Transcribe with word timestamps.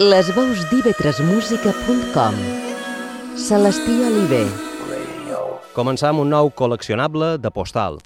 Les 0.00 0.30
veus 0.32 0.62
d'ivetresmusica.com 0.70 2.36
Celestí 3.36 3.98
Oliver 4.06 4.46
Començam 5.76 6.22
un 6.22 6.32
nou 6.32 6.48
col·leccionable 6.56 7.34
de 7.36 7.50
postal. 7.52 7.98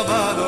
amado 0.00 0.43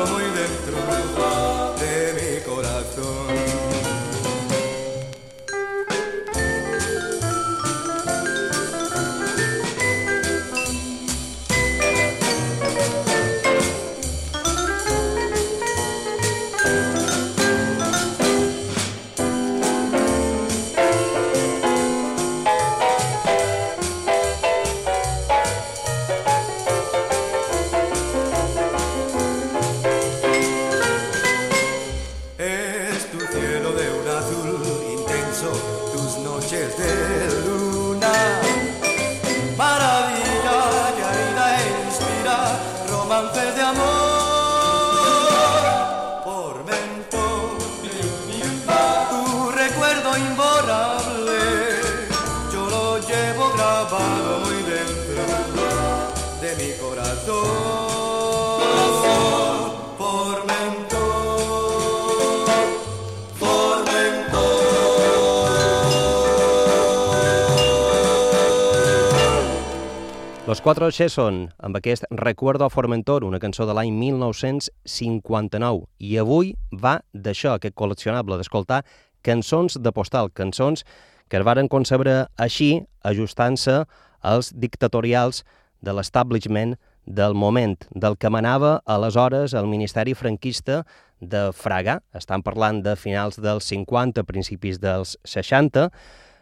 Quatre 70.67 70.89
Chesson, 70.91 71.45
amb 71.63 71.77
aquest 71.79 72.03
Recuerdo 72.11 72.65
a 72.65 72.69
Formentor, 72.69 73.23
una 73.23 73.39
cançó 73.39 73.63
de 73.63 73.71
l'any 73.71 73.87
1959. 73.95 75.85
I 76.03 76.17
avui 76.19 76.49
va 76.75 76.97
d'això, 77.15 77.53
aquest 77.55 77.71
col·leccionable, 77.79 78.35
d'escoltar 78.35 78.81
cançons 79.23 79.77
de 79.79 79.93
postal, 79.95 80.27
cançons 80.35 80.83
que 81.31 81.39
es 81.39 81.45
varen 81.47 81.69
concebre 81.71 82.25
així, 82.35 82.81
ajustant-se 83.07 83.77
als 84.19 84.49
dictatorials 84.51 85.45
de 85.79 85.93
l'establishment 85.95 86.73
del 87.05 87.31
moment, 87.31 87.77
del 87.95 88.17
que 88.19 88.27
manava 88.27 88.81
aleshores 88.83 89.55
el 89.55 89.69
Ministeri 89.71 90.17
franquista 90.19 90.81
de 91.21 91.53
Fraga. 91.55 92.01
Estan 92.11 92.43
parlant 92.43 92.81
de 92.83 92.97
finals 92.99 93.39
dels 93.39 93.71
50, 93.71 94.27
principis 94.27 94.81
dels 94.83 95.15
60. 95.23 95.87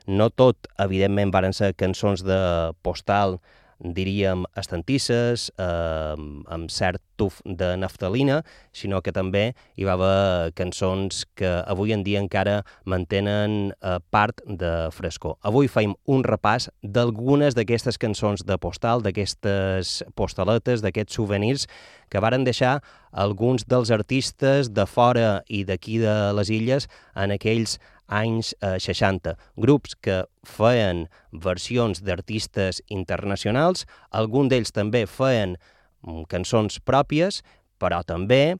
No 0.07 0.31
tot, 0.33 0.65
evidentment, 0.81 1.29
varen 1.29 1.53
ser 1.53 1.75
cançons 1.77 2.25
de 2.25 2.41
postal 2.81 3.37
diríem, 3.79 4.45
estantisses, 4.55 5.51
eh, 5.57 6.15
amb 6.47 6.71
cert 6.71 7.01
tuf 7.15 7.41
de 7.45 7.75
naftalina, 7.77 8.41
sinó 8.75 9.01
que 9.01 9.13
també 9.15 9.53
hi 9.75 9.85
va 9.87 9.95
haver 9.95 10.51
cançons 10.55 11.23
que 11.35 11.49
avui 11.65 11.93
en 11.95 12.03
dia 12.03 12.19
encara 12.19 12.63
mantenen 12.85 13.73
eh, 13.81 13.97
part 14.11 14.41
de 14.45 14.89
frescor. 14.91 15.37
Avui 15.41 15.67
faim 15.67 15.95
un 16.05 16.23
repàs 16.23 16.69
d'algunes 16.83 17.55
d'aquestes 17.55 17.97
cançons 17.97 18.45
de 18.45 18.57
postal, 18.57 19.01
d'aquestes 19.01 20.03
postaletes, 20.15 20.83
d'aquests 20.83 21.15
souvenirs 21.15 21.67
que 22.09 22.21
varen 22.21 22.43
deixar 22.45 22.81
alguns 23.11 23.65
dels 23.65 23.91
artistes 23.91 24.69
de 24.75 24.85
fora 24.85 25.43
i 25.47 25.63
d'aquí 25.63 25.97
de 26.03 26.15
les 26.35 26.51
illes 26.51 26.89
en 27.15 27.31
aquells 27.31 27.79
anys 28.07 28.53
eh, 28.61 28.77
60. 28.79 29.35
Grups 29.57 29.95
que 29.95 30.23
feien 30.45 31.05
versions 31.31 32.03
d'artistes 32.05 32.81
internacionals, 32.89 33.85
alguns 34.11 34.53
d'ells 34.53 34.75
també 34.75 35.05
feien 35.05 35.57
mm, 36.05 36.27
cançons 36.31 36.79
pròpies, 36.83 37.41
però 37.79 38.01
també 38.07 38.55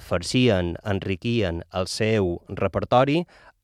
farcien, 0.00 0.74
enriquien 0.82 1.62
el 1.72 1.86
seu 1.86 2.38
repertori 2.48 3.20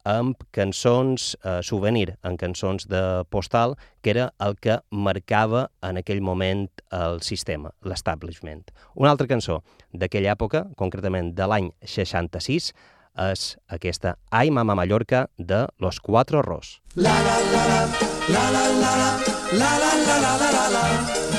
amb 0.08 0.38
cançons 0.56 1.34
eh, 1.44 1.60
souvenir, 1.62 2.14
amb 2.22 2.38
cançons 2.40 2.86
de 2.88 3.24
postal, 3.28 3.76
que 4.00 4.14
era 4.14 4.30
el 4.40 4.56
que 4.56 4.78
marcava 4.90 5.68
en 5.84 6.00
aquell 6.00 6.22
moment 6.24 6.68
el 6.90 7.20
sistema, 7.20 7.72
l'establishment. 7.84 8.64
Una 8.94 9.10
altra 9.10 9.28
cançó 9.28 9.60
d'aquella 9.92 10.32
època, 10.32 10.64
concretament 10.76 11.34
de 11.36 11.46
l'any 11.46 11.70
66, 11.84 12.72
és 13.16 13.56
aquesta 13.68 14.16
Ai 14.30 14.50
Mama 14.50 14.74
Mallorca 14.74 15.30
de 15.36 15.66
Los 15.78 16.00
Cuatro 16.00 16.42
Ros. 16.42 16.80
La 16.94 17.10
la 17.10 17.36
la 17.52 17.64
la, 17.70 17.80
la 18.28 18.50
la 18.50 18.64
la 18.82 18.92
la, 18.96 19.10
la 19.52 19.72
la 19.78 19.92
la 20.06 20.18
la 20.20 20.36
la 20.38 20.50
la 20.52 20.68
la. 20.70 21.30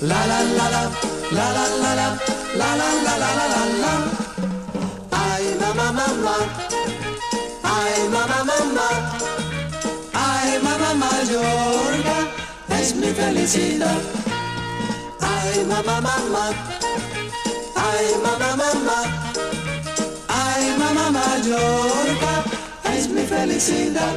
La 0.00 0.26
la 0.26 0.40
la 0.42 0.66
la, 0.70 0.82
la 1.32 1.52
la 1.52 1.64
la 1.82 1.94
la, 1.94 2.08
la 2.56 2.74
la 2.76 2.88
la 3.04 3.16
la 3.18 3.30
la 3.38 3.46
la 3.52 3.62
la. 3.82 3.92
Ay 5.12 5.44
mamá 5.60 5.92
mamá, 5.92 6.36
ay 7.62 8.08
mamá 8.08 8.40
mamá, 8.50 8.88
ay 10.14 10.58
mamá 10.62 10.90
Mallorca 10.94 12.18
es 12.80 12.94
mi 12.94 13.12
mamá 13.12 13.40
mamá, 13.60 13.92
ay 15.20 15.64
mamá 15.68 16.00
mamá, 16.00 16.44
ay 17.76 18.06
mamá 18.24 19.19
Mallorca 21.30 22.42
es 22.92 23.08
mi 23.08 23.22
felicidad. 23.22 24.14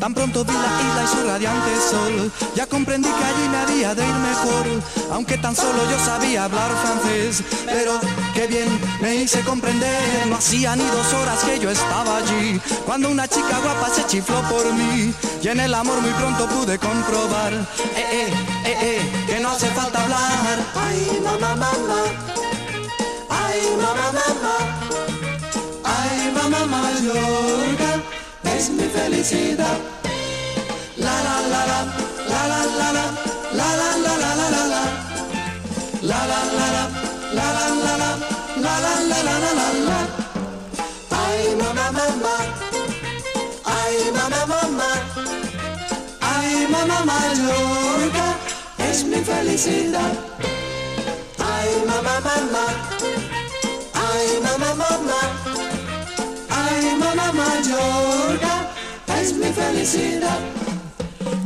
Tan 0.00 0.14
pronto 0.14 0.42
vi 0.44 0.52
la 0.54 0.70
isla 0.86 1.02
y 1.04 1.08
su 1.08 1.26
radiante 1.26 1.70
sol, 1.90 2.32
ya 2.54 2.66
comprendí 2.66 3.10
que 3.10 3.24
allí 3.24 3.48
me 3.50 3.58
había 3.58 3.94
de 3.94 4.02
ir 4.06 4.14
mejor, 4.14 4.66
aunque 5.12 5.36
tan 5.36 5.54
solo 5.54 5.78
yo 5.90 5.98
sabía 6.02 6.44
hablar 6.44 6.70
francés, 6.82 7.42
pero 7.66 8.00
qué 8.32 8.46
bien 8.46 8.68
me 9.02 9.16
hice 9.16 9.40
comprender, 9.40 10.26
no 10.28 10.36
hacía 10.36 10.76
ni 10.76 10.84
dos 10.84 11.12
horas 11.12 11.40
que 11.44 11.58
yo 11.58 11.68
estaba 11.68 12.18
allí, 12.18 12.60
cuando 12.86 13.10
una 13.10 13.28
chica 13.28 13.58
guapa 13.62 13.90
se 13.94 14.06
chifló 14.06 14.40
por 14.48 14.72
mí, 14.72 15.12
y 15.42 15.48
en 15.48 15.60
el 15.60 15.74
amor 15.74 16.00
muy 16.00 16.12
pronto 16.12 16.46
pude 16.46 16.78
comprobar, 16.78 17.52
eh, 17.52 18.06
eh, 18.12 18.32
eh, 18.64 18.76
eh, 18.80 19.24
que 19.26 19.40
no 19.40 19.50
hace 19.50 19.66
falta 19.66 20.02
hablar. 20.04 20.58
Ay 20.86 21.20
mamá 21.24 21.56
mamá, 21.56 22.02
Mallorca 26.70 27.90
es 28.54 28.70
mi 28.70 28.84
felicidad. 28.88 29.78
La 30.96 31.14
la 31.26 31.36
la 31.52 31.62
la, 31.70 31.80
la 32.30 32.40
la 32.52 32.60
la 32.78 32.88
la, 32.96 33.06
la 33.58 33.68
la 33.80 33.90
la 34.04 34.12
la 34.22 34.32
la 34.40 34.50
la 34.52 34.62
la, 34.72 34.82
la 36.10 36.20
la 36.30 36.40
la 36.58 36.66
la, 36.76 36.84
la 37.36 37.46
la 37.56 37.66
la 37.84 37.94
la, 38.02 38.10
la 38.64 38.74
la 38.84 38.92
la 39.10 39.18
la 39.28 39.34
la 39.42 39.50
la 39.58 39.68
la. 39.88 40.00
Ay 41.22 41.56
mamá 41.60 41.86
mamá, 41.98 42.36
ay 43.78 43.96
mamá 44.16 44.40
mamá, 44.52 44.90
ay 46.32 46.66
mamá 46.72 46.98
Mallorca 47.10 48.26
es 48.90 49.04
mi 49.04 49.20
felicidad. 49.24 50.12
Ay, 51.38 51.70
mamá, 51.86 52.20
mamá. 52.20 52.64
Ay, 53.94 54.40
mamá, 54.42 54.74
mamá. 54.74 55.37
Mamá 57.08 57.32
Mallorca, 57.32 58.68
es 59.20 59.32
mi 59.32 59.50
felicidad. 59.50 60.38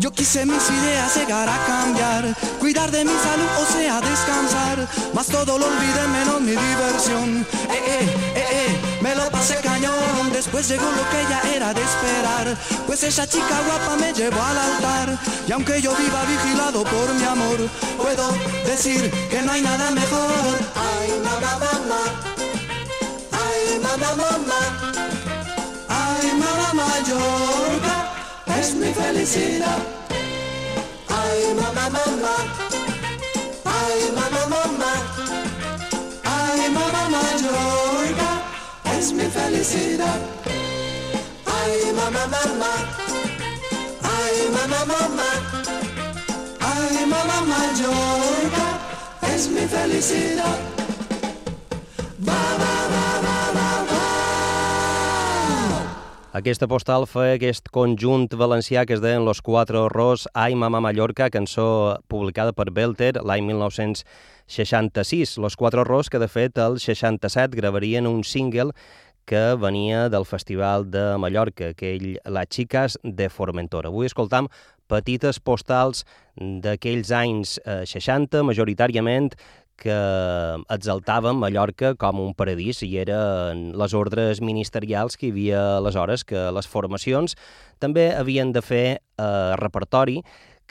Yo 0.01 0.11
quise 0.11 0.45
mis 0.45 0.69
ideas 0.69 1.17
llegar 1.17 1.49
a 1.49 1.57
cambiar, 1.65 2.37
cuidar 2.59 2.91
de 2.91 3.05
mi 3.05 3.13
salud, 3.13 3.47
o 3.61 3.73
sea, 3.73 4.01
descansar. 4.01 4.89
Mas 5.15 5.29
todo 5.29 5.59
lo 5.59 5.67
olvidé 5.67 6.09
menos 6.09 6.41
mi 6.41 6.51
diversión. 6.51 7.47
Eh, 7.71 7.79
eh, 7.87 8.09
eh, 8.35 8.47
eh, 8.51 8.81
me 9.01 9.15
lo 9.15 9.31
pasé 9.31 9.55
cañón. 9.63 10.33
Después 10.33 10.67
llegó 10.69 10.91
lo 10.91 11.09
que 11.11 11.23
ya 11.31 11.41
era 11.55 11.73
de 11.73 11.83
esperar. 11.83 12.57
Pues 12.89 13.05
esa 13.05 13.29
chica 13.29 13.63
guapa 13.65 13.97
me 14.01 14.13
llevó 14.13 14.43
al 14.43 14.59
altar. 14.59 15.17
Y 15.47 15.53
aunque 15.53 15.81
yo 15.81 15.95
viva 15.95 16.25
vigilado 16.25 16.83
por 16.83 17.15
mi 17.15 17.25
amor, 17.25 17.59
puedo 17.97 18.29
decir 18.67 19.09
que 19.31 19.41
no 19.43 19.53
hay 19.53 19.63
nada 19.63 19.93
mejor. 19.93 20.59
Ay, 20.75 21.13
mamá, 21.23 21.59
mamá. 21.65 22.03
Ay, 23.31 23.79
mamá, 23.79 24.17
mamá. 24.17 25.12
Es 28.61 28.75
mi 28.75 28.93
felicidad. 28.93 29.79
Ay, 31.09 31.55
mamá, 31.55 31.89
mamá. 31.91 32.37
Ay, 33.65 33.99
mamá, 34.15 34.43
mamá. 34.55 34.93
Ay, 36.23 36.71
mamá 36.71 37.09
Mallorca, 37.09 38.31
es 38.97 39.13
mi 39.13 39.25
felicidad. 39.25 40.21
Ay, 41.47 41.93
mamá, 41.99 42.27
mamá. 42.35 42.73
Ay, 44.17 44.37
mamá, 44.55 44.85
mamá. 44.93 45.31
Ay, 46.61 47.07
mamá 47.07 47.41
Mallorca, 47.53 48.67
es 49.35 49.49
mi 49.49 49.67
felicidad. 49.67 50.59
Aquesta 56.33 56.65
postal 56.65 57.05
fa 57.05 57.27
aquest 57.35 57.67
conjunt 57.77 58.23
valencià 58.41 58.87
que 58.89 58.95
es 58.97 59.03
deien 59.05 59.27
Los 59.27 59.43
Cuatro 59.45 59.83
Ros, 59.93 60.23
Ai 60.33 60.55
Mama 60.57 60.81
Mallorca, 60.81 61.27
cançó 61.29 61.99
publicada 62.09 62.55
per 62.57 62.71
Belter 62.73 63.19
l'any 63.21 63.45
1966. 63.51 65.37
Los 65.37 65.59
Cuatro 65.61 65.85
Ros, 65.85 66.09
que 66.09 66.17
de 66.19 66.31
fet 66.33 66.57
el 66.57 66.81
67 66.81 67.53
gravarien 67.53 68.09
un 68.09 68.25
single 68.25 68.73
que 69.29 69.43
venia 69.61 70.09
del 70.09 70.25
Festival 70.25 70.91
de 70.91 71.19
Mallorca, 71.19 71.75
aquell 71.77 72.17
Las 72.25 72.49
Chicas 72.49 72.97
de 73.05 73.29
Formentora. 73.29 73.93
Avui 73.93 74.09
escoltam 74.09 74.49
petites 74.89 75.37
postals 75.37 76.07
d'aquells 76.37 77.13
anys 77.13 77.59
eh, 77.67 77.83
60, 77.85 78.41
majoritàriament 78.49 79.35
que 79.83 79.97
exaltaven 80.71 81.41
Mallorca 81.43 81.97
com 81.99 82.21
un 82.23 82.37
paradís 82.39 82.85
i 82.87 82.93
eren 83.03 83.73
les 83.79 83.97
ordres 83.99 84.41
ministerials 84.45 85.19
que 85.19 85.29
hi 85.29 85.35
havia 85.35 85.65
aleshores, 85.81 86.23
que 86.25 86.47
les 86.55 86.71
formacions 86.71 87.35
també 87.83 88.13
havien 88.15 88.55
de 88.55 88.63
fer 88.63 88.87
eh, 88.95 89.53
repertori 89.59 90.23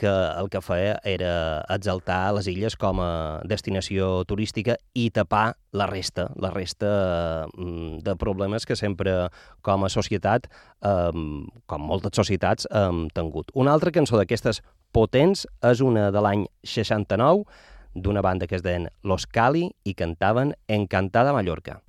que 0.01 0.09
el 0.09 0.49
que 0.49 0.61
feia 0.65 0.95
era 1.05 1.61
exaltar 1.69 2.31
les 2.33 2.47
illes 2.49 2.75
com 2.79 2.99
a 3.03 3.41
destinació 3.45 4.23
turística 4.25 4.77
i 4.97 5.09
tapar 5.13 5.57
la 5.77 5.85
resta, 5.91 6.29
la 6.41 6.49
resta 6.49 7.47
mm, 7.53 7.99
de 8.07 8.15
problemes 8.17 8.65
que 8.65 8.75
sempre 8.79 9.29
com 9.61 9.85
a 9.85 9.91
societat, 9.93 10.47
com 10.81 11.85
moltes 11.85 12.17
societats, 12.17 12.65
hem 12.73 13.05
tingut. 13.13 13.53
Una 13.53 13.75
altra 13.75 13.93
cançó 13.93 14.17
d'aquestes 14.17 14.63
potents 14.95 15.45
és 15.69 15.83
una 15.85 16.09
de 16.11 16.23
l'any 16.23 16.47
69, 16.65 17.45
d'una 17.93 18.21
banda 18.21 18.47
que 18.47 18.55
es 18.55 18.63
deien 18.63 18.89
Los 19.03 19.27
Cali 19.27 19.71
i 19.83 19.93
cantaven 19.93 20.55
Encantada 20.67 21.33
Mallorca. 21.33 21.81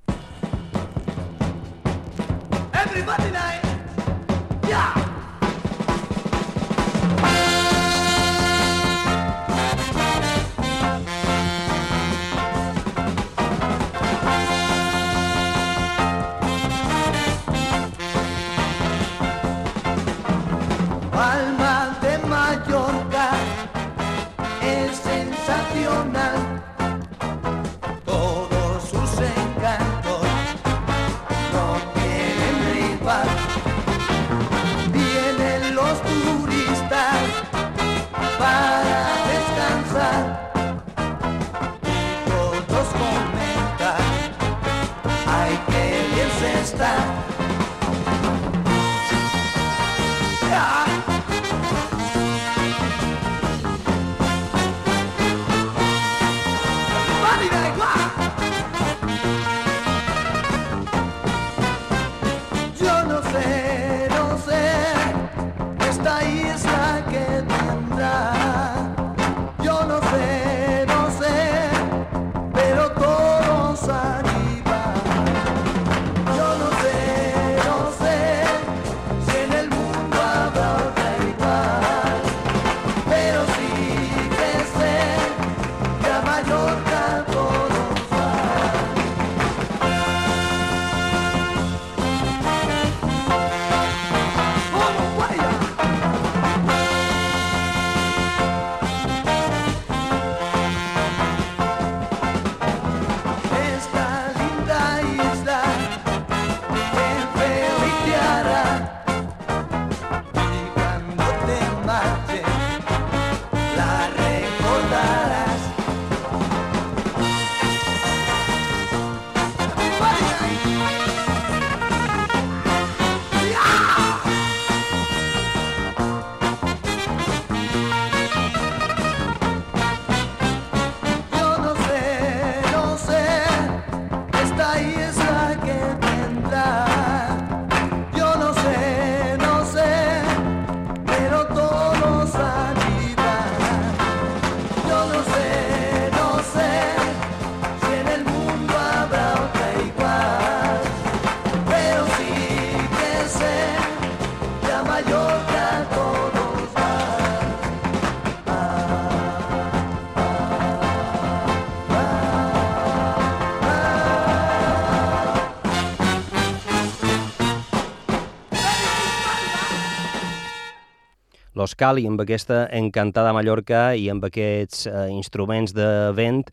Los 171.83 171.89
Cali, 171.89 172.05
amb 172.07 172.21
aquesta 172.23 172.69
encantada 172.79 173.33
Mallorca 173.35 173.97
i 173.99 174.05
amb 174.13 174.23
aquests 174.23 174.85
uh, 174.87 175.09
instruments 175.11 175.73
de 175.75 176.13
vent, 176.15 176.45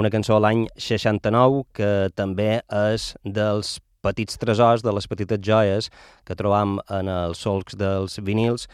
una 0.00 0.08
cançó 0.08 0.38
l'any 0.40 0.62
69 0.80 1.58
que 1.76 1.90
també 2.16 2.62
és 2.72 3.10
dels 3.20 3.74
petits 4.00 4.40
tresors, 4.40 4.80
de 4.80 4.94
les 4.96 5.04
petites 5.04 5.42
joies 5.44 5.90
que 6.24 6.36
trobam 6.38 6.78
en 6.88 7.10
els 7.12 7.44
solcs 7.44 7.76
dels 7.76 8.16
vinils, 8.24 8.64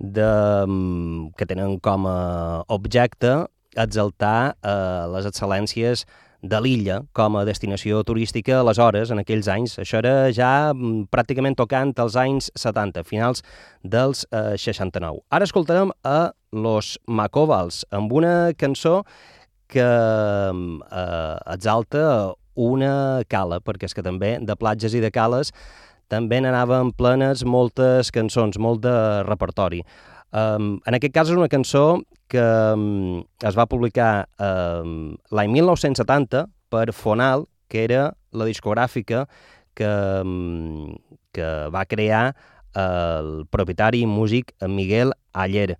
de, 0.00 0.26
mm, 0.66 1.36
que 1.38 1.46
tenen 1.46 1.78
com 1.78 2.10
a 2.10 2.18
objecte 2.66 3.36
exaltar 3.78 4.56
eh, 4.66 5.06
les 5.14 5.30
excel·lències 5.30 6.02
de 6.42 6.60
l'illa 6.60 7.00
com 7.16 7.36
a 7.36 7.44
destinació 7.44 8.02
turística 8.06 8.60
aleshores, 8.60 9.12
en 9.12 9.20
aquells 9.22 9.48
anys. 9.52 9.76
Això 9.82 10.00
era 10.00 10.30
ja 10.34 10.72
mm, 10.72 11.08
pràcticament 11.12 11.56
tocant 11.58 11.92
als 12.00 12.16
anys 12.20 12.50
70, 12.58 13.04
finals 13.08 13.44
dels 13.82 14.24
eh, 14.32 14.56
69. 14.56 15.22
Ara 15.30 15.48
escoltarem 15.48 15.92
a 16.04 16.32
Los 16.52 16.96
Macovals 17.06 17.84
amb 17.94 18.12
una 18.12 18.52
cançó 18.58 19.02
que 19.70 19.84
mm, 19.84 20.80
eh, 20.90 21.36
exalta 21.54 22.34
una 22.60 23.22
cala, 23.30 23.60
perquè 23.64 23.88
és 23.88 23.94
que 23.96 24.04
també 24.04 24.34
de 24.42 24.56
platges 24.58 24.96
i 24.96 25.04
de 25.04 25.12
cales 25.14 25.54
també 26.10 26.40
n'anaven 26.42 26.90
plenes 26.98 27.44
moltes 27.46 28.10
cançons, 28.10 28.58
molt 28.58 28.82
de 28.82 28.94
repertori. 29.28 29.84
Um, 30.30 30.78
en 30.86 30.94
aquest 30.94 31.14
cas 31.14 31.30
és 31.30 31.38
una 31.38 31.50
cançó 31.50 32.02
que 32.30 32.42
um, 32.42 33.22
es 33.42 33.56
va 33.58 33.66
publicar 33.70 34.28
um, 34.38 35.16
l'any 35.34 35.50
1970 35.56 36.44
per 36.70 36.92
Fonal, 36.94 37.48
que 37.70 37.82
era 37.84 38.12
la 38.30 38.46
discogràfica 38.46 39.24
que, 39.74 39.90
um, 40.22 40.94
que 41.34 41.48
va 41.74 41.86
crear 41.90 42.30
el 42.78 43.48
propietari 43.50 44.04
músic 44.06 44.54
Miguel 44.70 45.10
Aller. 45.34 45.74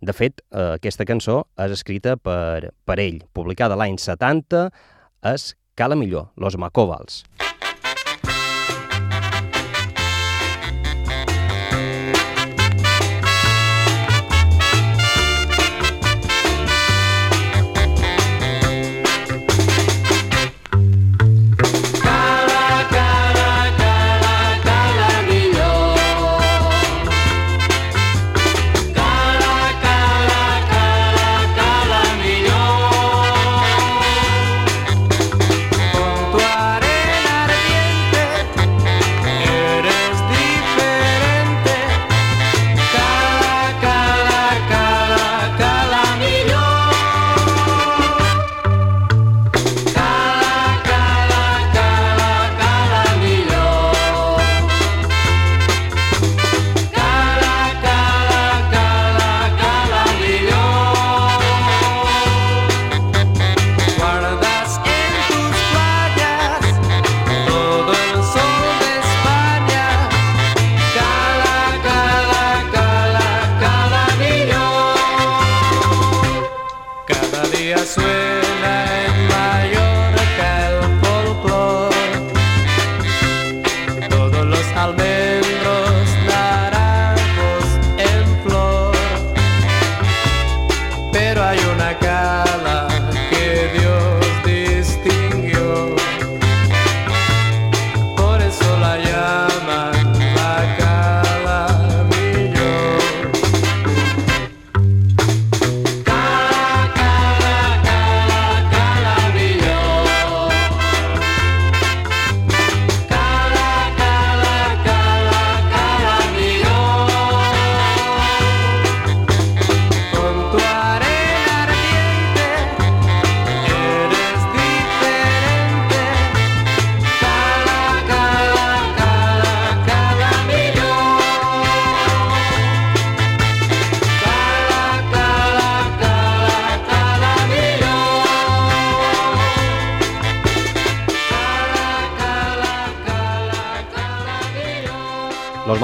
De 0.00 0.16
fet, 0.16 0.40
uh, 0.48 0.78
aquesta 0.78 1.04
cançó 1.04 1.42
és 1.60 1.76
escrita 1.76 2.16
per, 2.16 2.72
per 2.88 2.96
ell, 3.04 3.20
publicada 3.36 3.76
l'any 3.76 4.00
70, 4.00 4.70
és 5.34 5.52
Cala 5.76 6.00
Millor, 6.00 6.30
Los 6.40 6.56
Macovals. 6.56 7.24
Con 7.28 7.44
tu 7.44 7.49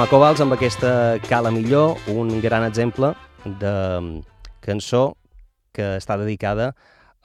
Macovals 0.07 0.39
amb 0.39 0.55
aquesta 0.55 1.19
Cala 1.27 1.51
Millor, 1.51 1.97
un 2.07 2.29
gran 2.39 2.63
exemple 2.63 3.09
de 3.43 3.73
mm, 3.73 4.21
cançó 4.63 5.17
que 5.75 5.97
està 5.99 6.15
dedicada 6.21 6.69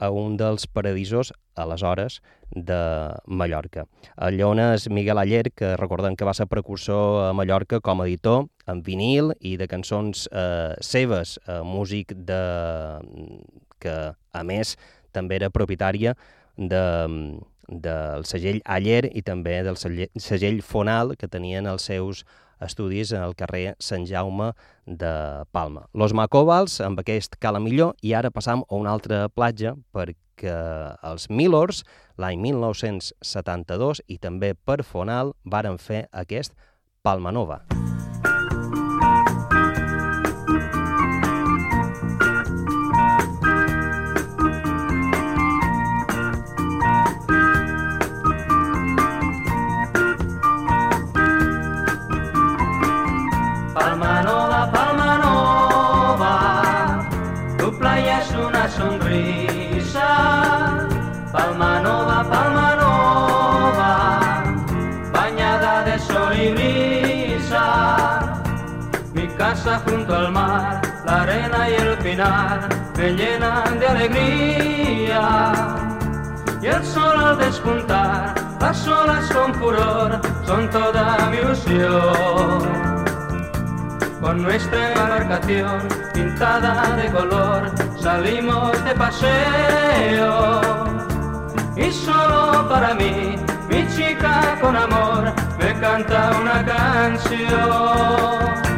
a 0.02 0.08
un 0.10 0.34
dels 0.34 0.66
paradisos, 0.66 1.30
aleshores, 1.54 2.16
de 2.50 2.80
Mallorca. 3.30 3.86
El 4.18 4.40
Lleona 4.40 4.72
és 4.74 4.88
Miguel 4.90 5.22
Aller, 5.22 5.44
que 5.54 5.76
recordem 5.78 6.18
que 6.18 6.26
va 6.26 6.34
ser 6.34 6.48
precursor 6.50 7.28
a 7.28 7.30
Mallorca 7.38 7.78
com 7.78 8.02
a 8.02 8.08
editor 8.10 8.48
en 8.66 8.82
vinil 8.82 9.30
i 9.38 9.54
de 9.62 9.70
cançons 9.70 10.26
eh, 10.32 10.74
seves, 10.82 11.38
eh, 11.46 11.62
músic 11.62 12.18
de... 12.18 12.42
que, 13.78 13.98
a 14.10 14.42
més, 14.42 14.74
també 15.14 15.38
era 15.38 15.54
propietària 15.54 16.18
de, 16.58 16.86
del 17.68 18.26
segell 18.26 18.58
Aller 18.66 19.04
i 19.14 19.22
també 19.22 19.60
del 19.62 19.78
segell 19.78 20.64
Fonal, 20.66 21.14
que 21.14 21.30
tenien 21.30 21.70
els 21.70 21.86
seus 21.86 22.26
estudis 22.64 23.12
al 23.16 23.36
carrer 23.38 23.74
Sant 23.82 24.06
Jaume 24.08 24.52
de 24.86 25.12
Palma. 25.52 25.86
Los 25.94 26.14
Macovals, 26.14 26.80
amb 26.80 27.02
aquest 27.02 27.36
cala 27.42 27.60
millor, 27.62 27.94
i 28.02 28.14
ara 28.14 28.30
passam 28.30 28.64
a 28.68 28.78
una 28.78 28.92
altra 28.94 29.26
platja 29.28 29.76
perquè 29.92 30.56
els 31.06 31.28
Milors, 31.30 31.84
l'any 32.18 32.40
1972, 32.42 34.02
i 34.08 34.18
també 34.18 34.54
per 34.54 34.82
Fonal, 34.82 35.36
varen 35.44 35.78
fer 35.78 36.06
aquest 36.10 36.56
Palma 37.02 37.34
Nova. 37.34 37.62
Me 73.02 73.12
llenan 73.14 73.80
de 73.80 73.86
alegría. 73.86 75.22
Y 76.62 76.66
el 76.66 76.84
sol 76.84 77.24
al 77.24 77.38
despuntar, 77.38 78.34
las 78.60 78.86
olas 78.86 79.32
con 79.32 79.52
furor 79.54 80.20
son 80.46 80.70
toda 80.70 81.28
mi 81.30 81.38
ilusión. 81.38 82.92
con 84.20 84.40
nuestra 84.40 84.92
embarcación 84.92 85.88
pintada 86.14 86.96
de 86.96 87.10
color, 87.10 87.72
salimos 87.98 88.72
de 88.84 88.94
paseo. 88.94 90.60
Y 91.74 91.90
solo 91.90 92.68
para 92.68 92.94
mí, 92.94 93.34
mi 93.68 93.84
chica 93.96 94.56
con 94.60 94.76
amor, 94.76 95.32
me 95.58 95.74
canta 95.80 96.30
una 96.40 96.64
canción. 96.64 98.71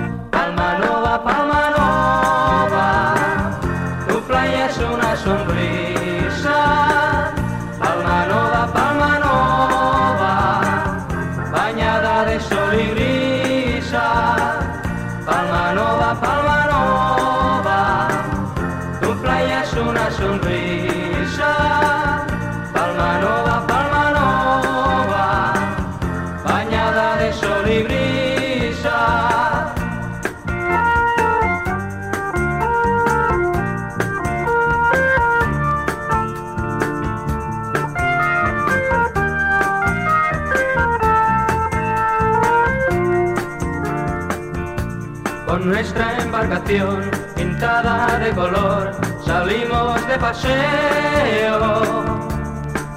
Embarcación 46.35 47.11
pintada 47.37 48.19
de 48.19 48.31
color 48.33 48.91
salimos 49.25 50.05
de 50.09 50.19
paseo. 50.19 52.05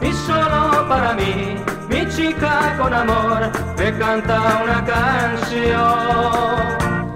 Y 0.02 0.12
solo 0.12 0.88
para 0.90 1.14
mí, 1.14 1.56
mi 1.88 2.08
chica 2.10 2.76
con 2.80 2.94
amor, 2.94 3.52
me 3.78 3.98
canta 3.98 4.62
una 4.64 4.84
canción. 4.86 5.86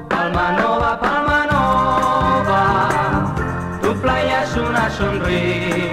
Palma 0.09 0.51
nova, 0.51 0.99
palma 0.99 1.45
nova, 1.51 3.33
tu 3.81 3.93
playa 4.01 4.43
es 4.43 4.55
una 4.57 4.89
sonrisa. 4.91 5.90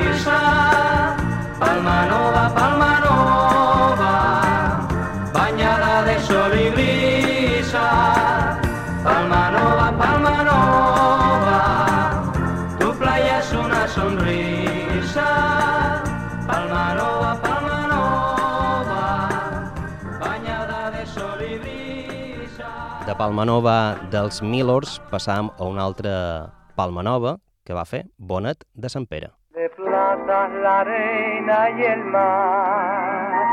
Palma 23.28 23.44
Nova 23.44 24.08
dels 24.08 24.40
Millors 24.40 24.94
passam 25.10 25.50
a 25.60 25.66
una 25.68 25.84
altra 25.84 26.48
Palma 26.78 27.02
Nova 27.04 27.34
que 27.68 27.74
va 27.76 27.84
fer 27.84 28.08
Bonet 28.16 28.64
de 28.72 28.88
Sant 28.88 29.04
Pere. 29.04 29.28
De 29.52 29.68
plata 29.76 30.48
la 30.62 30.80
arena 30.80 31.58
y 31.76 31.82
el 31.90 32.04
mar, 32.14 33.44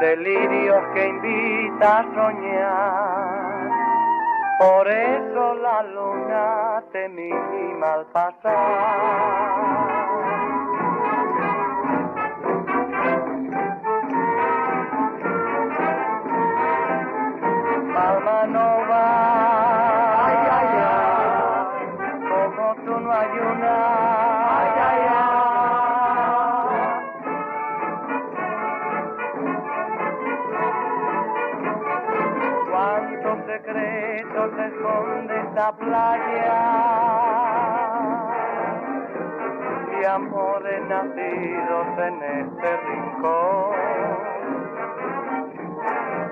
delirios 0.00 0.82
que 0.92 1.06
invita 1.06 2.00
a 2.00 2.02
soñar. 2.16 3.70
Por 4.58 4.90
eso 4.90 5.54
la 5.54 5.82
luna 5.94 6.82
te 6.90 7.08
mima 7.10 7.92
al 7.92 8.06
pasar. 8.06 10.09
Esta 35.60 35.72
playa 35.72 36.60
y 40.00 40.04
amores 40.06 40.80
nacidos 40.88 41.86
en 41.98 42.22
este 42.22 42.76
rincón. 42.88 43.74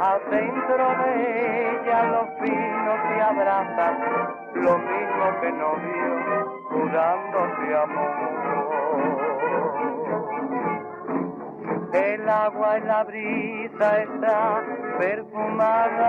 Al 0.01 0.21
centro 0.31 0.85
de 1.05 1.13
ella 1.69 1.99
los 2.05 2.27
pinos 2.41 2.99
se 3.07 3.21
abrazan, 3.21 3.97
lo 4.55 4.79
mismo 4.79 5.41
que 5.43 5.53
novios 5.53 6.49
jurándose 6.71 7.77
amor. 7.77 8.29
El 11.93 12.29
agua 12.29 12.79
y 12.79 12.81
la 12.83 13.05
brisa 13.05 14.03
está 14.03 14.63
perfumada, 14.99 16.07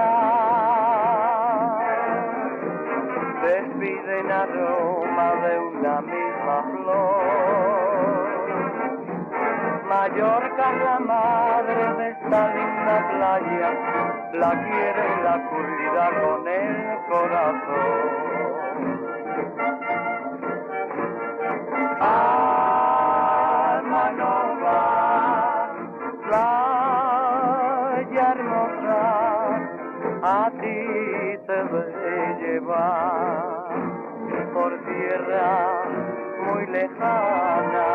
aroma 4.41 5.36
de 5.43 5.60
una 5.60 6.02
misma 6.02 6.63
flor. 6.71 8.30
Mallorca 9.88 10.71
es 10.71 10.84
la 10.84 10.99
madre 10.99 11.93
de 11.97 12.10
esta 12.12 12.47
linda 12.54 12.95
playa, 13.10 13.69
la 14.34 14.52
quiere 14.63 15.23
la 15.23 15.36
cuida 15.49 16.06
con 16.21 16.47
el 16.47 16.97
corazón. 17.10 18.68
Lejana, 36.79 37.89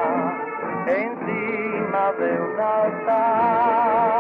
encima 0.87 2.12
de 2.18 2.40
un 2.40 2.61
altar. 2.61 4.13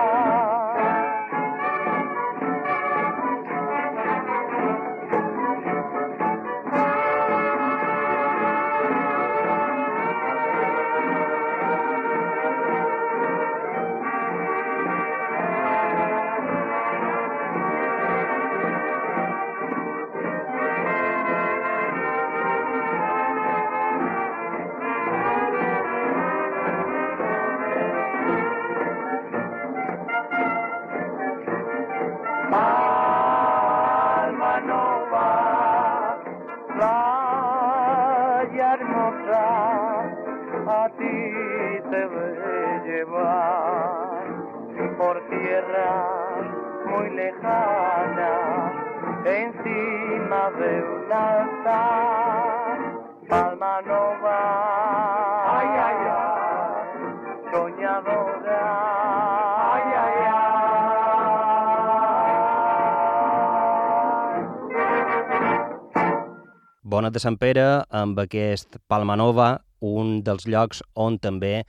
De 67.14 67.22
Sant 67.22 67.36
Pere, 67.38 67.84
amb 67.94 68.18
aquest 68.18 68.80
Palma 68.90 69.14
Nova, 69.14 69.60
un 69.84 70.18
dels 70.26 70.48
llocs 70.50 70.82
on 70.98 71.20
també 71.22 71.60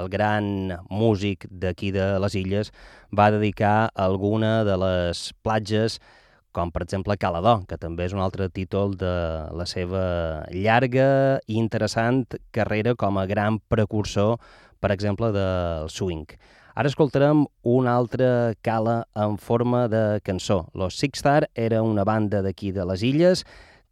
el 0.00 0.08
gran 0.12 0.72
músic 0.88 1.44
d'aquí 1.50 1.90
de 1.92 2.14
les 2.20 2.36
illes 2.36 2.72
va 3.16 3.30
dedicar 3.34 3.90
alguna 3.94 4.62
de 4.64 4.76
les 4.80 5.28
platges 5.44 5.98
com 6.56 6.72
per 6.72 6.86
exemple 6.86 7.18
Calador, 7.20 7.66
que 7.68 7.76
també 7.76 8.06
és 8.08 8.14
un 8.16 8.22
altre 8.24 8.48
títol 8.48 8.96
de 8.96 9.12
la 9.52 9.66
seva 9.68 10.46
llarga 10.48 11.08
i 11.44 11.58
interessant 11.60 12.24
carrera 12.56 12.96
com 12.96 13.20
a 13.20 13.26
gran 13.28 13.60
precursor, 13.68 14.38
per 14.80 14.94
exemple, 14.94 15.28
del 15.36 15.92
swing. 15.92 16.24
Ara 16.76 16.88
escoltarem 16.88 17.44
una 17.64 17.92
altra 17.96 18.54
cala 18.64 19.02
en 19.16 19.36
forma 19.36 19.86
de 19.88 20.20
cançó. 20.24 20.66
Los 20.72 20.96
Six 20.96 21.20
Star 21.20 21.50
era 21.54 21.82
una 21.82 22.04
banda 22.04 22.40
d'aquí 22.44 22.72
de 22.72 22.84
les 22.88 23.04
Illes 23.04 23.44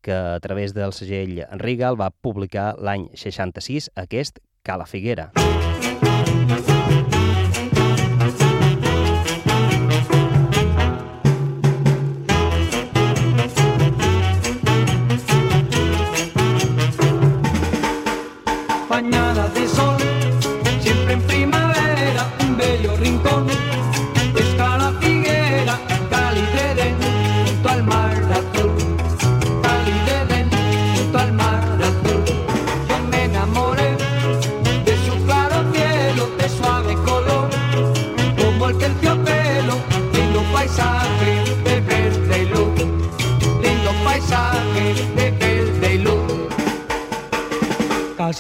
que 0.04 0.12
a 0.12 0.38
través 0.44 0.76
del 0.76 0.92
segell 0.92 1.40
Regal 1.64 1.98
va 2.00 2.12
publicar 2.12 2.74
l'any 2.78 3.08
66 3.16 3.90
aquest 4.06 4.38
Cala 4.62 4.86
Figuera. 4.86 5.32
bañada 6.44 6.73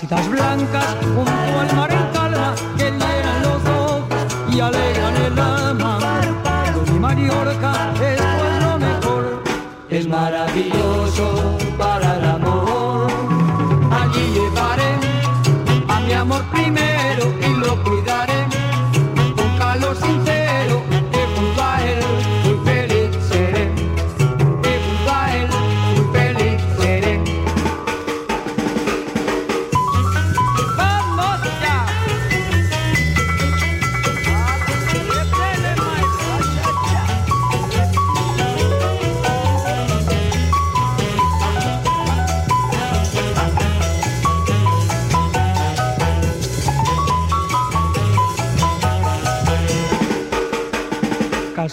Casitas 0.06 0.28
blancas 0.28 0.96
junto 1.14 1.60
al 1.60 1.76
mar 1.76 1.90
en 1.90 2.12
calma 2.12 2.54
que 2.76 2.90
llenan 2.90 3.42
los 3.42 3.64
ojos 3.64 4.36
y 4.54 4.60
alegran 4.60 5.16
el 5.16 5.38
alma. 5.38 5.98
De 6.74 6.92
mi 6.92 6.98
Mallorca 6.98 7.94
es 8.02 8.20
lo 8.62 8.78
mejor, 8.78 9.42
es 9.88 10.06
maravilloso 10.06 11.63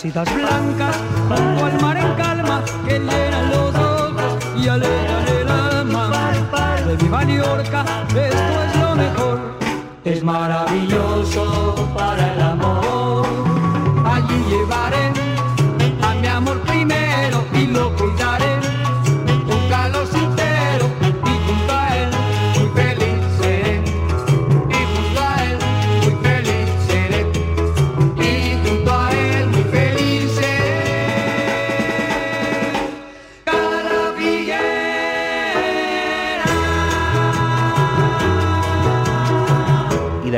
Casitas 0.02 0.34
blancas 0.34 0.96
junto 1.30 1.64
al 1.64 1.80
mar 1.80 1.96
en 1.96 2.14
calma 2.16 2.64
que 2.88 2.98
llenan 2.98 3.52
los 3.52 3.76
ojos 3.76 4.46
y 4.58 4.68
alegran 4.68 5.28
el 5.28 5.48
alma. 5.48 6.32
De 6.88 6.98
mi 6.98 7.08
Mallorca 7.08 7.86
esto 8.08 8.64
es 8.66 8.80
lo 8.80 8.96
mejor, 8.96 9.40
es 10.04 10.24
maravilloso 10.24 11.71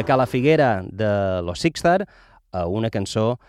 de 0.03 0.07
Cala 0.07 0.25
Figuera 0.27 0.83
de 0.85 1.41
Los 1.43 1.59
Sixstar 1.59 2.07
a 2.51 2.65
una 2.67 2.89
cançó 2.89 3.39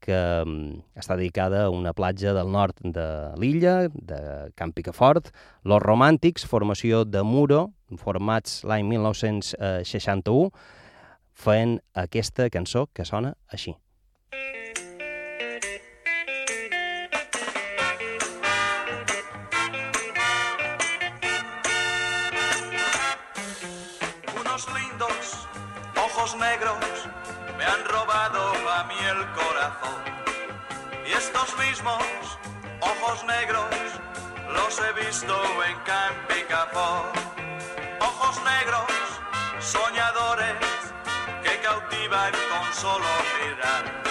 que 0.00 0.12
mm, 0.44 0.82
està 0.98 1.16
dedicada 1.16 1.64
a 1.64 1.70
una 1.72 1.94
platja 1.96 2.34
del 2.36 2.50
nord 2.52 2.76
de 2.84 3.06
l'illa, 3.40 3.88
de 3.94 4.50
Camp 4.54 4.74
Picafort, 4.76 5.30
Los 5.64 5.80
Romàntics, 5.80 6.44
formació 6.44 7.04
de 7.08 7.22
Muro, 7.24 7.70
formats 7.96 8.60
l'any 8.68 8.84
1961, 8.90 10.50
feien 11.32 11.78
aquesta 11.94 12.50
cançó 12.52 12.88
que 12.92 13.08
sona 13.08 13.32
així. 13.48 13.72
Negros 33.24 33.66
los 34.52 34.80
he 34.80 34.92
visto 35.04 35.34
en 35.64 35.78
Campicafó. 35.80 37.06
Ojos 38.00 38.40
negros, 38.44 38.86
soñadores, 39.60 40.56
que 41.42 41.60
cautivan 41.60 42.32
con 42.32 42.74
solo 42.74 43.06
mirar. 43.44 44.01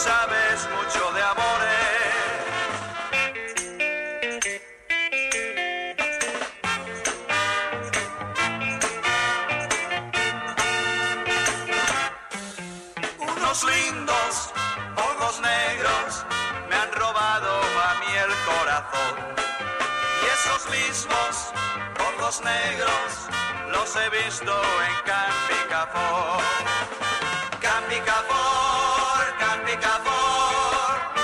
Sabes 0.00 0.66
mucho 0.76 1.12
de 1.12 1.22
amores. 1.22 1.90
Unos 13.18 13.64
lindos 13.64 14.52
ojos 14.96 15.40
negros 15.40 16.24
me 16.70 16.76
han 16.76 16.92
robado 16.92 17.60
a 17.88 17.94
mí 18.00 18.10
el 18.26 18.32
corazón. 18.50 19.14
Y 20.22 20.26
esos 20.36 20.62
mismos 20.70 21.52
ojos 22.08 22.40
negros 22.40 23.08
los 23.70 23.96
he 23.96 24.08
visto 24.24 24.54
en 24.86 24.94
Campicafort. 25.10 26.60
picavor, 27.90 29.24
can 29.40 29.58
picavor. 29.66 31.19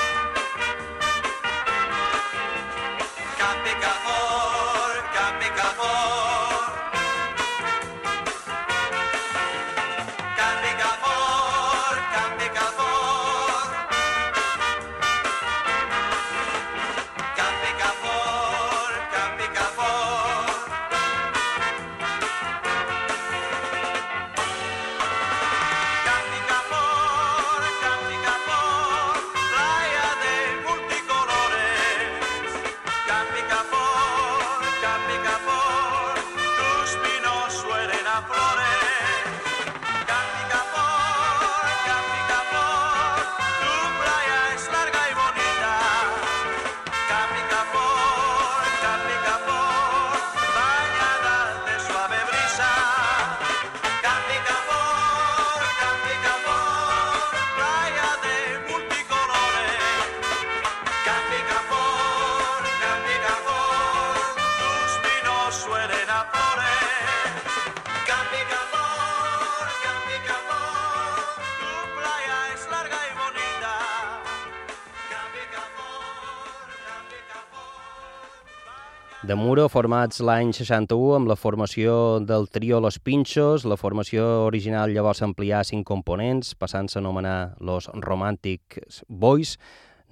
Muro, 79.57 79.71
formats 79.73 80.19
l'any 80.21 80.51
61 80.53 81.15
amb 81.17 81.31
la 81.31 81.35
formació 81.41 81.93
del 82.21 82.45
trio 82.53 82.77
Los 82.85 82.99
Pinchos. 83.01 83.65
La 83.65 83.79
formació 83.81 84.27
original 84.45 84.93
llavors 84.93 85.23
s'amplià 85.23 85.63
a 85.63 85.65
cinc 85.65 85.87
components, 85.89 86.53
passant-se 86.61 86.99
a 86.99 87.01
anomenar 87.01 87.55
Los 87.65 87.89
Romantic 88.05 88.77
Boys, 89.09 89.55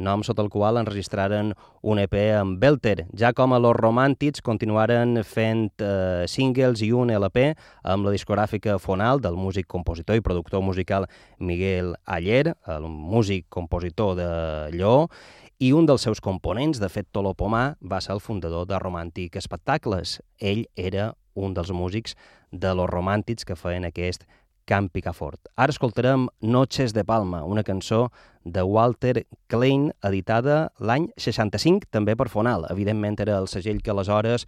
nom 0.00 0.24
sota 0.24 0.42
el 0.42 0.48
qual 0.48 0.80
enregistraren 0.80 1.52
un 1.83 2.00
EP 2.00 2.16
amb 2.38 2.57
Belter. 2.59 3.04
Ja 3.12 3.35
com 3.37 3.52
a 3.52 3.61
Los 3.61 3.76
Romàntics 3.76 4.40
continuaren 4.42 5.20
fent 5.28 5.70
eh, 5.85 6.24
singles 6.26 6.83
i 6.83 6.90
un 6.96 7.12
LP 7.14 7.50
amb 7.85 8.09
la 8.09 8.16
discogràfica 8.16 8.78
Fonal 8.80 9.20
del 9.20 9.37
músic, 9.37 9.68
compositor 9.68 10.16
i 10.16 10.24
productor 10.24 10.64
musical 10.64 11.04
Miguel 11.38 11.94
Aller, 12.07 12.54
el 12.66 12.88
músic 12.88 13.46
compositor 13.52 14.16
de 14.16 14.30
Lleó, 14.72 15.11
i 15.58 15.72
un 15.72 15.86
dels 15.86 16.02
seus 16.02 16.20
components, 16.20 16.80
de 16.80 16.88
fet 16.88 17.06
Tolo 17.12 17.34
va 17.34 18.00
ser 18.00 18.12
el 18.14 18.20
fundador 18.20 18.66
de 18.66 18.78
Romàntic 18.78 19.36
Espectacles. 19.36 20.20
Ell 20.38 20.66
era 20.74 21.14
un 21.34 21.54
dels 21.54 21.70
músics 21.70 22.16
de 22.50 22.74
los 22.74 22.88
romàntics 22.90 23.44
que 23.44 23.56
feien 23.56 23.84
aquest 23.84 24.24
Camp 24.64 24.90
Picafort. 24.90 25.40
Ara 25.56 25.70
escoltarem 25.70 26.28
Noches 26.40 26.92
de 26.94 27.04
Palma, 27.04 27.44
una 27.44 27.62
cançó 27.62 28.10
de 28.44 28.62
Walter 28.62 29.26
Klein, 29.46 29.92
editada 30.02 30.72
l'any 30.78 31.10
65, 31.16 31.86
també 31.90 32.16
per 32.16 32.28
Fonal. 32.28 32.66
Evidentment 32.70 33.20
era 33.20 33.38
el 33.38 33.48
segell 33.48 33.82
que 33.82 33.90
aleshores 33.92 34.46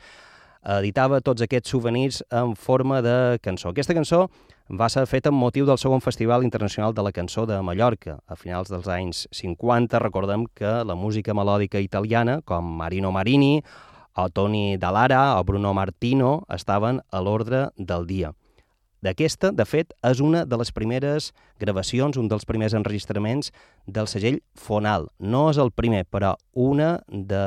editava 0.66 1.20
tots 1.22 1.44
aquests 1.44 1.70
souvenirs 1.70 2.22
en 2.35 2.57
forma 2.59 3.00
de 3.02 3.38
cançó. 3.42 3.70
Aquesta 3.70 3.94
cançó 3.94 4.26
va 4.68 4.88
ser 4.90 5.05
feta 5.07 5.31
amb 5.31 5.38
motiu 5.38 5.66
del 5.66 5.79
segon 5.79 6.02
Festival 6.02 6.42
Internacional 6.42 6.94
de 6.94 7.05
la 7.07 7.12
Cançó 7.14 7.46
de 7.46 7.61
Mallorca. 7.62 8.18
A 8.26 8.35
finals 8.35 8.72
dels 8.72 8.88
anys 8.90 9.26
50 9.31 10.00
recordem 10.02 10.46
que 10.55 10.72
la 10.83 10.96
música 10.98 11.35
melòdica 11.35 11.79
italiana, 11.79 12.40
com 12.44 12.66
Marino 12.81 13.12
Marini, 13.14 13.61
o 14.16 14.29
Toni 14.31 14.76
Dallara 14.81 15.38
o 15.38 15.44
Bruno 15.44 15.72
Martino, 15.74 16.42
estaven 16.50 17.00
a 17.12 17.20
l'ordre 17.20 17.68
del 17.76 18.07
dia. 18.07 18.33
D'aquesta, 19.05 19.52
de 19.52 19.64
fet, 19.68 19.92
és 20.02 20.20
una 20.24 20.42
de 20.48 20.57
les 20.59 20.72
primeres 20.74 21.31
gravacions, 21.61 22.16
un 22.16 22.26
dels 22.26 22.48
primers 22.48 22.74
enregistraments 22.74 23.52
del 23.87 24.09
segell 24.11 24.40
Fonal. 24.57 25.11
No 25.20 25.50
és 25.52 25.61
el 25.62 25.70
primer, 25.70 26.07
però 26.11 26.35
una 26.55 26.96
de 27.07 27.44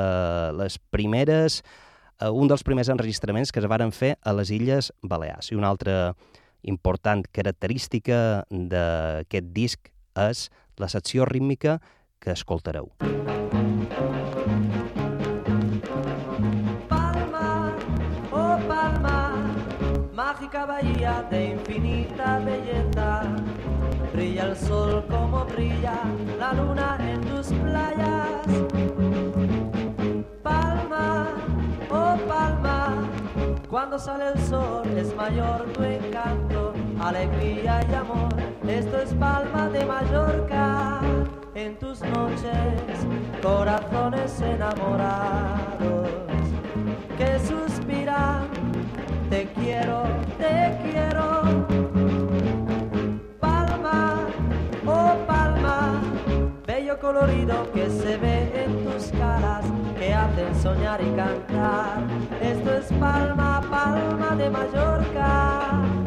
les 0.56 0.78
primeres, 0.94 1.60
eh, 1.60 1.89
un 2.28 2.48
dels 2.48 2.62
primers 2.62 2.90
enregistraments 2.92 3.52
que 3.52 3.60
es 3.62 3.68
varen 3.70 3.92
fer 3.96 4.16
a 4.20 4.34
les 4.36 4.50
Illes 4.52 4.92
Balears. 5.02 5.52
I 5.52 5.56
una 5.56 5.70
altra 5.72 6.14
important 6.62 7.24
característica 7.32 8.44
d'aquest 8.50 9.52
disc 9.56 9.88
és 10.20 10.50
la 10.76 10.88
secció 10.92 11.24
rítmica 11.24 11.78
que 12.20 12.34
escoltareu. 12.36 12.90
Palma, 16.88 17.76
oh 18.30 18.58
Palma, 18.68 19.16
mágica 20.12 20.66
bahía 20.66 21.22
de 21.30 21.44
infinita 21.52 22.38
belleza. 22.40 23.22
Brilla 24.12 24.50
el 24.50 24.56
sol 24.56 25.06
como 25.08 25.46
brilla 25.46 25.96
la 26.38 26.52
luna 26.52 26.98
en 27.00 27.20
tus 27.22 27.48
playas. 27.48 29.09
Cuando 33.70 33.98
sale 34.00 34.32
el 34.32 34.40
sol 34.40 34.86
es 34.98 35.14
mayor 35.14 35.62
tu 35.72 35.84
encanto, 35.84 36.72
alegría 37.00 37.80
y 37.88 37.94
amor. 37.94 38.28
Esto 38.66 38.98
es 38.98 39.14
Palma 39.14 39.68
de 39.68 39.84
Mallorca. 39.84 41.00
En 41.54 41.78
tus 41.78 42.00
noches, 42.00 43.06
corazones 43.40 44.40
enamorados 44.40 46.08
que 47.16 47.38
suspiran. 47.40 48.48
Te 49.28 49.46
quiero, 49.52 50.02
te 50.36 50.76
quiero. 50.82 51.66
Palma, 53.38 54.26
oh 54.84 55.14
Palma, 55.26 56.02
bello 56.66 56.98
colorido 56.98 57.70
que 57.72 57.88
se 57.88 58.16
ve 58.16 58.64
en 58.64 58.84
tus 58.84 59.12
caras, 59.12 59.64
que 60.00 60.14
hacen 60.14 60.62
soñar 60.62 60.98
y 61.02 61.14
cantar. 61.14 62.02
Esto 62.40 62.74
es 62.74 62.86
Palma, 62.98 63.60
Palma 63.70 64.34
de 64.34 64.48
Mallorca. 64.48 65.99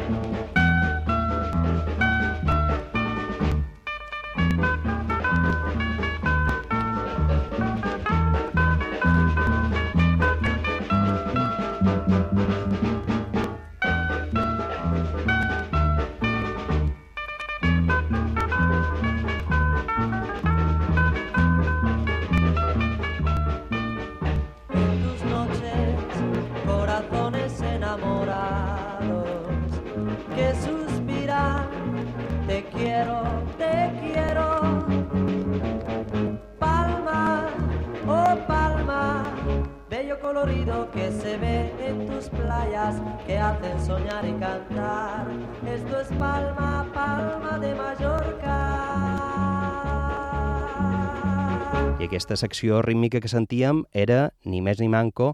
Aquesta 52.13 52.35
secció 52.37 52.83
rítmica 52.85 53.17
que 53.17 53.29
sentíem 53.31 53.85
era 53.89 54.35
ni 54.45 54.59
més 54.61 54.77
ni 54.77 54.85
manco 54.85 55.31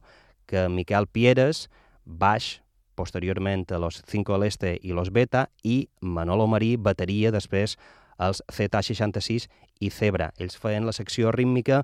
que 0.48 0.70
Miquel 0.72 1.10
Pieres, 1.12 1.68
baix, 2.06 2.62
posteriorment 2.96 3.66
a 3.76 3.80
los 3.84 4.00
Cinco 4.08 4.38
del 4.38 4.48
Este 4.48 4.78
i 4.82 4.94
los 4.96 5.12
Beta, 5.12 5.50
i 5.62 5.90
Manolo 6.00 6.48
Marí, 6.48 6.78
bateria, 6.78 7.34
després 7.36 7.76
els 8.16 8.40
Z66 8.48 9.50
i 9.84 9.92
Zebra. 9.92 10.32
Ells 10.40 10.56
feien 10.56 10.88
la 10.88 10.96
secció 10.96 11.34
rítmica 11.36 11.84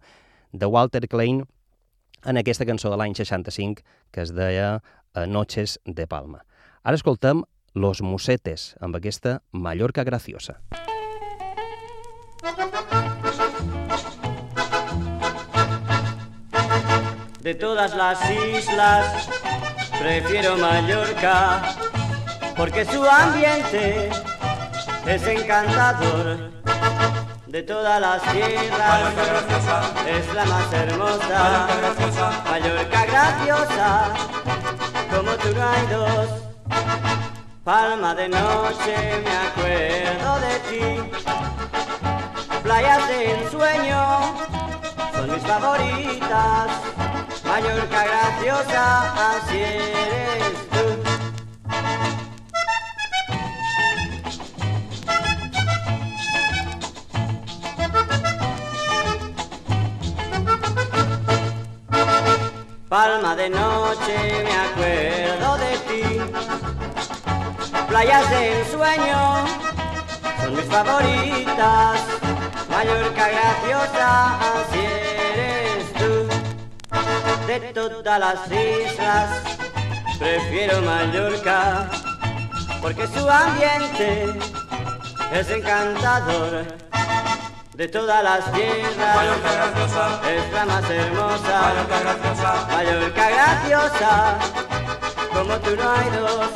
de 0.53 0.65
Walter 0.65 1.03
Klein 1.12 1.43
en 2.23 2.39
aquesta 2.39 2.65
cançó 2.65 2.88
de 2.88 2.95
l'any 2.95 3.19
65 3.19 3.84
que 4.15 4.23
es 4.23 4.31
deia 4.31 4.79
eh, 4.79 5.27
Noches 5.27 5.75
de 5.84 6.08
Palma. 6.08 6.45
Ara 6.84 6.95
escoltem 6.95 7.43
Los 7.75 7.99
Musetes, 8.01 8.77
amb 8.79 8.95
aquesta 8.95 9.41
Mallorca 9.51 10.08
Graciosa. 10.08 10.62
De 17.45 17.53
todas 17.53 17.93
las 17.93 18.17
islas 18.31 19.29
prefiero 19.99 20.58
Mallorca 20.58 21.62
porque 22.58 22.84
su 22.86 23.05
ambiente 23.05 24.10
es 25.05 25.27
encantador. 25.27 26.49
De 27.45 27.62
todas 27.62 28.01
las 28.01 28.23
tierras 28.23 29.13
es 30.08 30.34
la 30.34 30.45
más 30.45 30.73
hermosa. 30.73 31.67
Mallorca 32.49 33.05
graciosa, 33.05 34.13
como 35.15 35.31
tú 35.34 35.49
no 35.55 35.69
hay 35.69 35.86
dos. 35.86 36.27
Palma 37.63 38.15
de 38.15 38.27
noche 38.27 39.21
me 39.23 39.38
acuerdo 39.47 40.39
de 40.39 40.60
ti. 40.71 40.84
Playas 42.63 43.08
de 43.08 43.39
ensueño 43.39 44.36
son 45.13 45.31
mis 45.31 45.43
favoritas. 45.43 47.04
Mallorca 47.45 48.03
graciosa, 48.03 49.36
así 49.36 49.58
eres 49.58 50.69
tú. 50.71 50.84
Palma 62.89 63.36
de 63.36 63.49
noche 63.49 64.43
me 64.43 64.55
acuerdo 64.67 65.58
de 65.58 65.77
ti. 65.88 66.03
Playas 67.88 68.29
de 68.29 68.62
ensueño 68.62 69.45
son 70.41 70.55
mis 70.55 70.65
favoritas. 70.65 71.99
Mallorca 72.69 73.27
graciosa, 73.29 74.38
así 74.38 74.79
eres. 74.79 75.24
De 77.47 77.60
todas 77.73 78.19
las 78.19 78.51
islas 78.51 79.29
prefiero 80.17 80.81
Mallorca 80.81 81.88
porque 82.81 83.05
su 83.08 83.29
ambiente 83.29 84.39
es 85.31 85.49
encantador. 85.49 86.65
De 87.73 87.88
todas 87.88 88.23
las 88.23 88.51
tierras, 88.51 89.15
Mallorca 89.15 89.51
graciosa, 89.53 90.21
es 90.31 90.53
la 90.53 90.65
más 90.65 90.89
hermosa. 90.89 91.62
Mallorca 91.62 91.99
graciosa, 91.99 92.67
Mallorca 92.71 93.29
graciosa, 93.29 94.39
como 95.34 95.55
tú 95.60 95.75
no 95.75 95.91
hay 95.91 96.10
dos. 96.10 96.49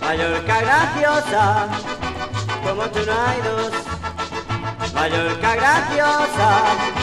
Mallorca 0.00 0.60
graciosa, 0.60 1.68
como 2.62 2.82
tú 2.84 3.00
no 3.06 3.12
hay 3.26 3.40
dos. 3.42 3.72
Mallorca 4.92 5.54
graciosa, 5.54 7.01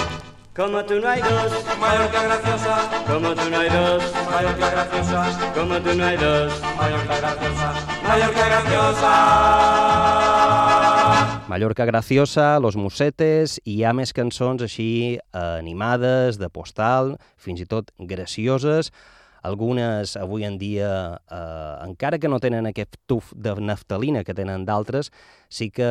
como 0.59 0.83
tú 0.83 0.99
no 0.99 1.07
hay 1.07 1.21
dos. 1.21 1.65
Mallorca 1.79 2.23
graciosa, 2.23 2.89
Como 3.07 3.33
tú 3.33 3.49
no 3.49 3.57
hay 3.57 3.69
dos. 3.69 4.03
Mallorca 4.29 4.69
graciosa, 4.71 5.53
Como 5.55 5.79
tú 5.79 5.95
no 5.95 6.03
hay 6.05 6.17
dos. 6.17 6.61
Mallorca 6.77 7.17
graciosa, 7.17 7.73
Mallorca 8.03 8.45
graciosa. 8.45 9.13
Mallorca 11.47 11.85
Graciosa, 11.85 12.59
Los 12.59 12.75
Musetes, 12.75 13.59
i 13.65 13.79
hi 13.79 13.83
ha 13.83 13.93
més 13.97 14.13
cançons 14.13 14.61
així 14.61 15.17
eh, 15.17 15.39
animades, 15.57 16.37
de 16.37 16.49
postal, 16.53 17.15
fins 17.41 17.63
i 17.63 17.65
tot 17.65 17.89
gracioses. 17.97 18.91
Algunes 19.41 20.13
avui 20.19 20.43
en 20.45 20.59
dia, 20.61 21.17
eh, 21.25 21.87
encara 21.87 22.19
que 22.19 22.29
no 22.29 22.37
tenen 22.43 22.69
aquest 22.69 22.99
tuf 23.07 23.33
de 23.33 23.55
naftalina 23.57 24.23
que 24.23 24.35
tenen 24.37 24.67
d'altres, 24.67 25.09
sí 25.49 25.71
que 25.73 25.89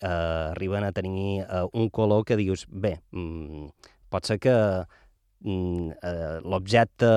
eh, 0.00 0.50
arriben 0.50 0.84
a 0.84 0.92
tenir 0.92 1.42
eh, 1.42 1.66
un 1.72 1.90
color 1.90 2.24
que 2.24 2.36
dius, 2.36 2.66
bé, 2.68 3.00
mm, 3.12 3.68
pot 4.10 4.26
ser 4.26 4.38
que 4.40 4.54
mm, 5.40 5.90
eh, 6.02 6.38
l'objecte 6.44 7.10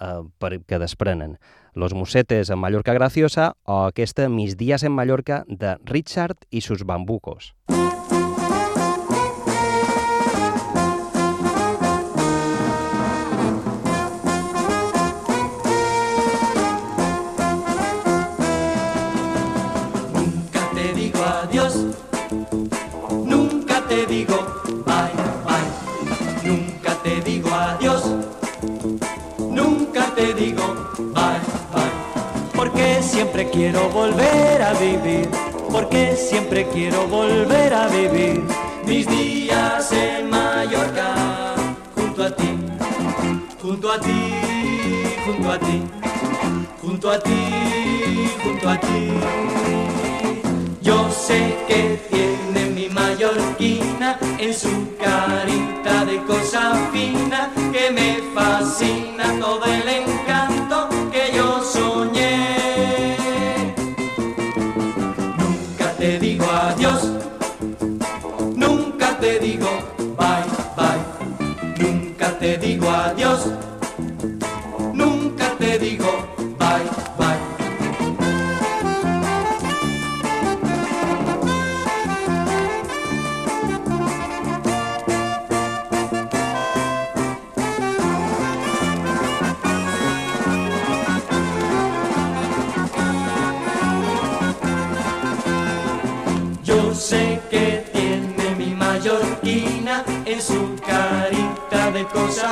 eh, 0.00 0.58
que 0.66 0.78
desprenen. 0.78 1.38
Los 1.74 1.92
Musetes 1.92 2.50
en 2.50 2.58
Mallorca 2.58 2.92
Graciosa 2.94 3.56
o 3.64 3.84
aquesta 3.84 4.28
Mis 4.28 4.56
días 4.56 4.84
en 4.84 4.92
Mallorca 4.92 5.44
de 5.48 5.76
Richard 5.84 6.36
i 6.50 6.60
sus 6.60 6.84
bambucos. 6.84 7.54
Nunca 7.66 7.73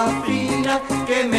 de 0.03 0.23
cosa 0.23 0.23
fina 0.27 0.81
que 1.07 1.32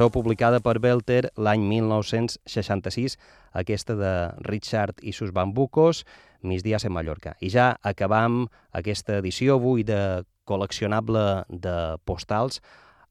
Cançó 0.00 0.14
publicada 0.14 0.62
per 0.64 0.78
Belter 0.80 1.28
l'any 1.36 1.60
1966, 1.68 3.18
aquesta 3.52 3.92
de 3.98 4.12
Richard 4.46 5.02
i 5.04 5.12
sus 5.12 5.28
bambucos, 5.36 6.06
Mis 6.40 6.62
días 6.64 6.86
en 6.88 6.94
Mallorca. 6.94 7.34
I 7.44 7.50
ja 7.52 7.76
acabam 7.84 8.46
aquesta 8.72 9.18
edició 9.20 9.58
avui 9.58 9.84
de 9.84 10.24
col·leccionable 10.48 11.44
de 11.52 11.74
postals 12.08 12.62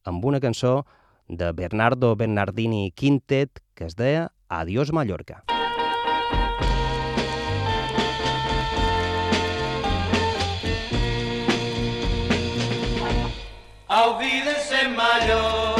amb 0.02 0.26
una 0.26 0.40
cançó 0.42 0.82
de 1.28 1.52
Bernardo 1.54 2.16
Bernardini 2.16 2.90
Quintet 2.90 3.62
que 3.78 3.86
es 3.86 3.94
deia 3.94 4.32
Adiós 4.48 4.90
Mallorca. 4.90 5.44
Olvides 13.86 14.74
en 14.82 14.96
Mallorca. 14.98 15.79